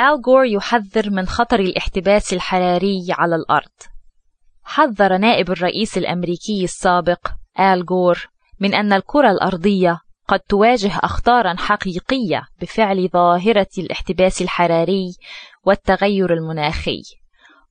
آل 0.00 0.22
غور 0.26 0.44
يحذر 0.44 1.10
من 1.10 1.26
خطر 1.26 1.60
الاحتباس 1.60 2.32
الحراري 2.32 3.06
على 3.10 3.36
الأرض. 3.36 3.70
حذر 4.64 5.16
نائب 5.16 5.50
الرئيس 5.50 5.98
الأمريكي 5.98 6.64
السابق 6.64 7.28
آل 7.60 7.84
غور 7.90 8.28
من 8.60 8.74
أن 8.74 8.92
الكرة 8.92 9.30
الأرضية 9.30 9.98
قد 10.28 10.40
تواجه 10.40 10.92
أخطارا 11.02 11.54
حقيقية 11.58 12.42
بفعل 12.60 13.08
ظاهرة 13.08 13.66
الاحتباس 13.78 14.42
الحراري 14.42 15.14
والتغير 15.64 16.32
المناخي. 16.32 17.02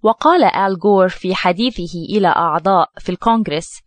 وقال 0.04 0.44
آل 0.44 0.78
غور 0.84 1.10
في 1.10 1.36
حديثه 1.36 2.00
إلى 2.10 2.28
أعضاء 2.28 2.90
في 2.98 3.10
الكونغرس 3.10 3.82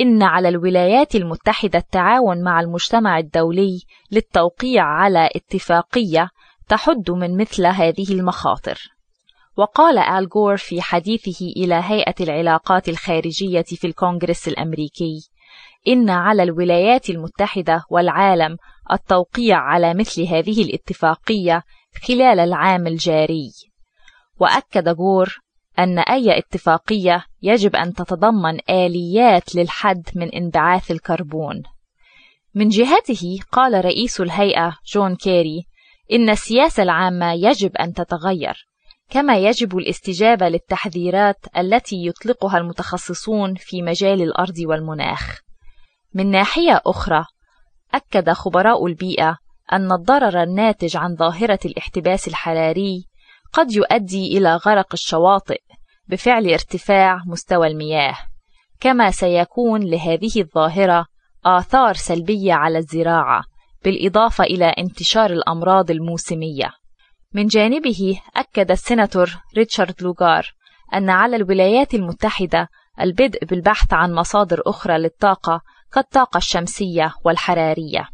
إن 0.00 0.22
على 0.22 0.48
الولايات 0.48 1.14
المتحدة 1.14 1.78
التعاون 1.78 2.42
مع 2.42 2.60
المجتمع 2.60 3.18
الدولي 3.18 3.80
للتوقيع 4.12 4.84
على 4.84 5.28
اتفاقية 5.36 6.30
تحد 6.68 7.10
من 7.10 7.36
مثل 7.36 7.66
هذه 7.66 8.12
المخاطر. 8.12 8.78
وقال 9.56 9.98
آل 9.98 10.28
غور 10.34 10.56
في 10.56 10.82
حديثه 10.82 11.46
إلى 11.56 11.74
هيئة 11.84 12.14
العلاقات 12.20 12.88
الخارجية 12.88 13.62
في 13.62 13.86
الكونغرس 13.86 14.48
الأمريكي: 14.48 15.30
إن 15.88 16.10
على 16.10 16.42
الولايات 16.42 17.10
المتحدة 17.10 17.82
والعالم 17.90 18.56
التوقيع 18.92 19.58
على 19.58 19.94
مثل 19.94 20.22
هذه 20.22 20.62
الاتفاقية 20.62 21.62
خلال 22.08 22.40
العام 22.40 22.86
الجاري. 22.86 23.50
وأكد 24.40 24.88
غور 24.88 25.38
أن 25.78 25.98
أي 25.98 26.38
اتفاقية 26.38 27.24
يجب 27.42 27.76
أن 27.76 27.94
تتضمن 27.94 28.58
آليات 28.70 29.54
للحد 29.54 30.08
من 30.14 30.28
انبعاث 30.28 30.90
الكربون. 30.90 31.62
من 32.54 32.68
جهته 32.68 33.38
قال 33.52 33.84
رئيس 33.84 34.20
الهيئة 34.20 34.76
جون 34.92 35.16
كيري 35.16 35.67
إن 36.12 36.30
السياسة 36.30 36.82
العامة 36.82 37.32
يجب 37.32 37.76
أن 37.76 37.92
تتغير، 37.92 38.66
كما 39.10 39.38
يجب 39.38 39.78
الاستجابة 39.78 40.48
للتحذيرات 40.48 41.46
التي 41.56 42.06
يطلقها 42.06 42.58
المتخصصون 42.58 43.54
في 43.54 43.82
مجال 43.82 44.22
الأرض 44.22 44.58
والمناخ. 44.58 45.38
من 46.14 46.30
ناحية 46.30 46.80
أخرى، 46.86 47.24
أكد 47.94 48.30
خبراء 48.30 48.86
البيئة 48.86 49.36
أن 49.72 49.92
الضرر 49.92 50.42
الناتج 50.42 50.96
عن 50.96 51.16
ظاهرة 51.16 51.58
الاحتباس 51.64 52.28
الحراري 52.28 53.04
قد 53.52 53.72
يؤدي 53.72 54.38
إلى 54.38 54.56
غرق 54.56 54.88
الشواطئ 54.92 55.60
بفعل 56.06 56.46
ارتفاع 56.46 57.22
مستوى 57.26 57.66
المياه، 57.66 58.16
كما 58.80 59.10
سيكون 59.10 59.82
لهذه 59.82 60.30
الظاهرة 60.36 61.06
آثار 61.46 61.94
سلبية 61.94 62.52
على 62.52 62.78
الزراعة، 62.78 63.42
بالإضافة 63.84 64.44
إلى 64.44 64.64
انتشار 64.64 65.30
الأمراض 65.30 65.90
الموسمية. 65.90 66.70
من 67.34 67.46
جانبه 67.46 68.20
أكد 68.36 68.70
السيناتور 68.70 69.30
ريتشارد 69.56 70.02
لوغار 70.02 70.46
أن 70.94 71.10
على 71.10 71.36
الولايات 71.36 71.94
المتحدة 71.94 72.68
البدء 73.00 73.44
بالبحث 73.44 73.94
عن 73.94 74.14
مصادر 74.14 74.62
أخرى 74.66 74.98
للطاقة 74.98 75.60
كالطاقة 75.92 76.38
الشمسية 76.38 77.14
والحرارية. 77.24 78.08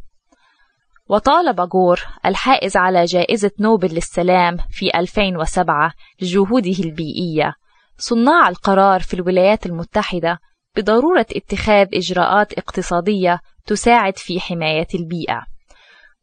وطالب 1.08 1.60
غور 1.60 2.00
الحائز 2.26 2.76
على 2.76 3.04
جائزة 3.04 3.50
نوبل 3.60 3.94
للسلام 3.94 4.56
في 4.70 4.98
2007 4.98 5.92
لجهوده 6.22 6.84
البيئية 6.84 7.54
صناع 7.98 8.48
القرار 8.48 9.00
في 9.00 9.14
الولايات 9.14 9.66
المتحدة 9.66 10.38
بضرورة 10.76 11.26
اتخاذ 11.36 11.86
إجراءات 11.94 12.52
اقتصادية 12.52 13.40
تساعد 13.66 14.18
في 14.18 14.40
حماية 14.40 14.86
البيئة. 14.94 15.53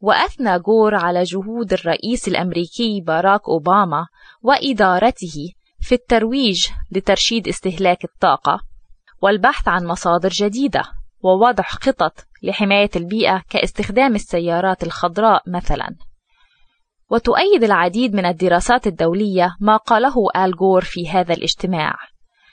وأثنى 0.01 0.55
غور 0.55 0.95
على 0.95 1.23
جهود 1.23 1.73
الرئيس 1.73 2.27
الأمريكي 2.27 3.01
باراك 3.01 3.41
أوباما 3.49 4.05
وإدارته 4.41 5.53
في 5.79 5.95
الترويج 5.95 6.67
لترشيد 6.91 7.47
استهلاك 7.47 8.03
الطاقة 8.05 8.61
والبحث 9.21 9.67
عن 9.67 9.85
مصادر 9.85 10.29
جديدة 10.29 10.83
ووضع 11.23 11.63
خطط 11.63 12.27
لحماية 12.43 12.89
البيئة 12.95 13.43
كاستخدام 13.49 14.15
السيارات 14.15 14.83
الخضراء 14.83 15.43
مثلا. 15.47 15.95
وتؤيد 17.09 17.63
العديد 17.63 18.15
من 18.15 18.25
الدراسات 18.25 18.87
الدولية 18.87 19.55
ما 19.59 19.77
قاله 19.77 20.15
آل 20.35 20.55
غور 20.55 20.81
في 20.81 21.09
هذا 21.09 21.33
الاجتماع 21.33 21.95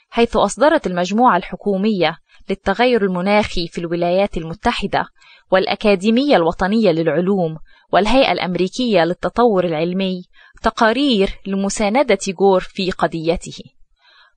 حيث 0.09 0.35
أصدرت 0.37 0.87
المجموعة 0.87 1.37
الحكومية 1.37 2.17
للتغير 2.49 3.05
المناخي 3.05 3.67
في 3.67 3.77
الولايات 3.77 4.37
المتحدة 4.37 5.05
والأكاديمية 5.51 6.35
الوطنية 6.35 6.91
للعلوم 6.91 7.57
والهيئة 7.93 8.31
الأمريكية 8.31 9.03
للتطور 9.03 9.65
العلمي 9.65 10.23
تقارير 10.61 11.29
لمساندة 11.47 12.19
غور 12.41 12.59
في 12.59 12.91
قضيته. 12.91 13.63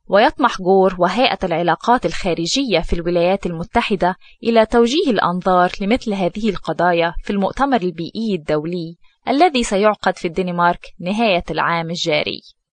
ويطمح 0.08 0.60
غور 0.60 0.96
وهيئة 0.98 1.38
العلاقات 1.44 2.06
الخارجية 2.06 2.80
في 2.80 2.92
الولايات 2.92 3.46
المتحدة 3.46 4.16
إلى 4.42 4.66
توجيه 4.66 5.10
الأنظار 5.10 5.72
لمثل 5.80 6.12
هذه 6.12 6.50
القضايا 6.50 7.14
في 7.24 7.30
المؤتمر 7.30 7.82
البيئي 7.82 8.34
الدولي 8.34 8.96
الذي 9.28 9.64
سيعقد 9.64 10.16
في 10.16 10.28
الدنمارك 10.28 10.86
نهاية 11.00 11.44
العام 11.50 11.90
الجاري. 11.90 12.42